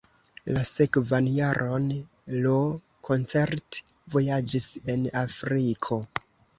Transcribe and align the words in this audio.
La 0.53 0.61
sekvan 0.69 1.27
jaron 1.33 1.85
Lo 2.47 2.55
koncert-vojaĝis 3.11 4.71
en 4.95 5.11
Afriko. 5.27 6.05